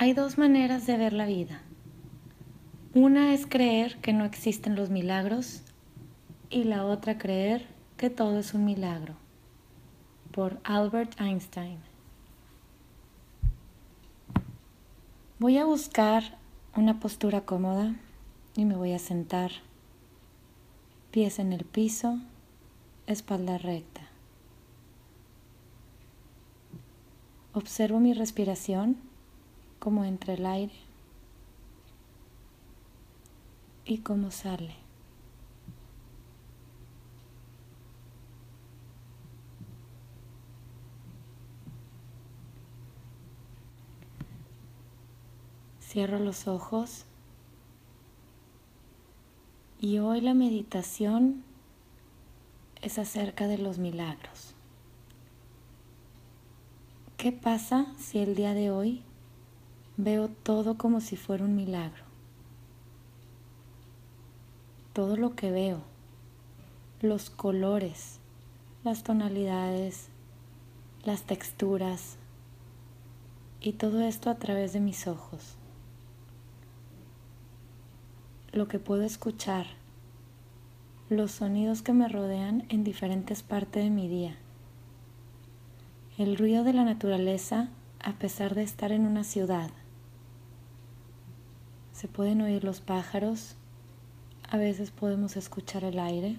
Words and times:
Hay 0.00 0.12
dos 0.12 0.38
maneras 0.38 0.86
de 0.86 0.96
ver 0.96 1.12
la 1.12 1.26
vida. 1.26 1.60
Una 2.94 3.34
es 3.34 3.46
creer 3.46 3.96
que 3.96 4.12
no 4.12 4.24
existen 4.24 4.76
los 4.76 4.90
milagros 4.90 5.62
y 6.50 6.62
la 6.62 6.84
otra 6.84 7.18
creer 7.18 7.66
que 7.96 8.08
todo 8.08 8.38
es 8.38 8.54
un 8.54 8.64
milagro. 8.64 9.16
Por 10.30 10.60
Albert 10.62 11.20
Einstein. 11.20 11.80
Voy 15.40 15.58
a 15.58 15.64
buscar 15.64 16.38
una 16.76 17.00
postura 17.00 17.40
cómoda 17.40 17.96
y 18.54 18.66
me 18.66 18.76
voy 18.76 18.92
a 18.92 19.00
sentar. 19.00 19.50
Pies 21.10 21.40
en 21.40 21.52
el 21.52 21.64
piso, 21.64 22.20
espalda 23.08 23.58
recta. 23.58 24.02
Observo 27.52 27.98
mi 27.98 28.12
respiración 28.12 29.07
como 29.88 30.04
entra 30.04 30.34
el 30.34 30.44
aire 30.44 30.74
y 33.86 34.00
cómo 34.00 34.30
sale. 34.30 34.74
Cierro 45.80 46.18
los 46.18 46.46
ojos 46.48 47.06
y 49.80 50.00
hoy 50.00 50.20
la 50.20 50.34
meditación 50.34 51.44
es 52.82 52.98
acerca 52.98 53.46
de 53.46 53.56
los 53.56 53.78
milagros. 53.78 54.54
¿Qué 57.16 57.32
pasa 57.32 57.86
si 57.96 58.18
el 58.18 58.34
día 58.34 58.52
de 58.52 58.70
hoy 58.70 59.02
Veo 60.00 60.28
todo 60.28 60.78
como 60.78 61.00
si 61.00 61.16
fuera 61.16 61.44
un 61.44 61.56
milagro. 61.56 62.04
Todo 64.92 65.16
lo 65.16 65.34
que 65.34 65.50
veo, 65.50 65.80
los 67.00 67.30
colores, 67.30 68.20
las 68.84 69.02
tonalidades, 69.02 70.06
las 71.02 71.24
texturas 71.24 72.16
y 73.60 73.72
todo 73.72 74.00
esto 74.02 74.30
a 74.30 74.36
través 74.36 74.72
de 74.72 74.78
mis 74.78 75.08
ojos. 75.08 75.56
Lo 78.52 78.68
que 78.68 78.78
puedo 78.78 79.02
escuchar, 79.02 79.66
los 81.10 81.32
sonidos 81.32 81.82
que 81.82 81.92
me 81.92 82.06
rodean 82.06 82.66
en 82.68 82.84
diferentes 82.84 83.42
partes 83.42 83.82
de 83.82 83.90
mi 83.90 84.06
día, 84.06 84.36
el 86.18 86.38
ruido 86.38 86.62
de 86.62 86.72
la 86.72 86.84
naturaleza 86.84 87.70
a 87.98 88.12
pesar 88.12 88.54
de 88.54 88.62
estar 88.62 88.92
en 88.92 89.04
una 89.04 89.24
ciudad 89.24 89.70
se 91.98 92.06
pueden 92.06 92.42
oír 92.42 92.62
los 92.62 92.80
pájaros, 92.80 93.56
a 94.48 94.56
veces 94.56 94.92
podemos 94.92 95.36
escuchar 95.36 95.82
el 95.82 95.98
aire 95.98 96.36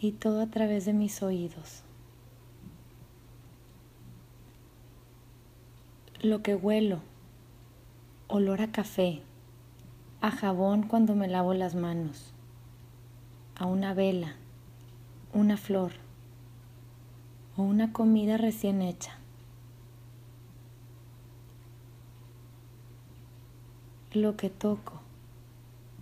y 0.00 0.10
todo 0.10 0.40
a 0.42 0.48
través 0.48 0.84
de 0.84 0.92
mis 0.92 1.22
oídos. 1.22 1.84
Lo 6.20 6.42
que 6.42 6.56
huelo, 6.56 6.98
olor 8.26 8.60
a 8.60 8.72
café, 8.72 9.22
a 10.20 10.32
jabón 10.32 10.82
cuando 10.88 11.14
me 11.14 11.28
lavo 11.28 11.54
las 11.54 11.76
manos, 11.76 12.32
a 13.54 13.66
una 13.66 13.94
vela, 13.94 14.34
una 15.32 15.56
flor 15.56 15.92
o 17.56 17.62
una 17.62 17.92
comida 17.92 18.36
recién 18.36 18.82
hecha. 18.82 19.21
Lo 24.14 24.36
que 24.36 24.50
toco, 24.50 25.00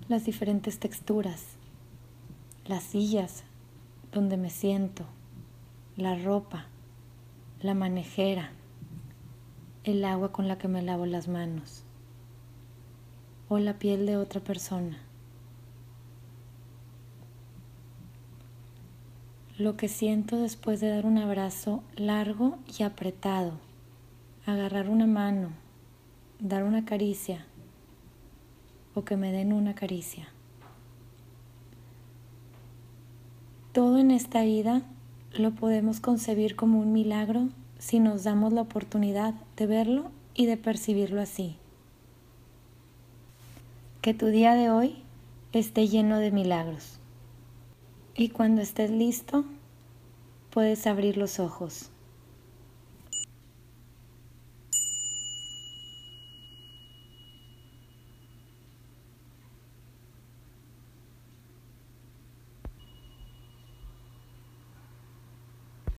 las 0.09 0.25
diferentes 0.25 0.81
texturas, 0.81 1.45
las 2.67 2.83
sillas 2.83 3.45
donde 4.11 4.37
me 4.37 4.51
siento, 4.51 5.05
la 5.97 6.17
ropa, 6.17 6.67
la 7.61 7.75
manejera, 7.75 8.51
el 9.85 10.05
agua 10.05 10.33
con 10.33 10.49
la 10.49 10.59
que 10.59 10.67
me 10.67 10.83
lavo 10.83 11.07
las 11.07 11.29
manos 11.29 11.85
o 13.49 13.59
la 13.61 13.79
piel 13.79 14.07
de 14.07 14.17
otra 14.17 14.41
persona. 14.41 14.99
Lo 19.57 19.77
que 19.77 19.87
siento 19.87 20.37
después 20.37 20.81
de 20.81 20.89
dar 20.89 21.07
un 21.07 21.19
abrazo 21.19 21.85
largo 21.95 22.59
y 22.77 22.83
apretado, 22.83 23.53
agarrar 24.47 24.89
una 24.89 25.07
mano, 25.07 25.51
dar 26.41 26.65
una 26.65 26.85
caricia 26.85 27.47
o 28.95 29.05
que 29.05 29.17
me 29.17 29.33
den 29.33 29.53
una 29.53 29.75
caricia. 29.75 30.29
Todo 33.73 33.99
en 33.99 34.11
esta 34.11 34.43
vida 34.43 34.83
lo 35.33 35.53
podemos 35.53 36.01
concebir 36.01 36.57
como 36.57 36.81
un 36.81 36.93
milagro 36.93 37.49
si 37.79 38.01
nos 38.01 38.25
damos 38.25 38.53
la 38.53 38.63
oportunidad 38.63 39.35
de 39.57 39.67
verlo 39.67 40.11
y 40.35 40.47
de 40.47 40.57
percibirlo 40.57 41.21
así. 41.21 41.57
Que 44.03 44.13
tu 44.13 44.27
día 44.27 44.55
de 44.55 44.71
hoy 44.71 45.03
esté 45.53 45.87
lleno 45.89 46.19
de 46.19 46.31
milagros. 46.31 46.99
Y 48.17 48.31
cuando 48.31 48.61
estés 48.61 48.91
listo, 48.91 49.45
puedes 50.51 50.87
abrir 50.87 51.17
los 51.17 51.39
ojos. 51.39 51.91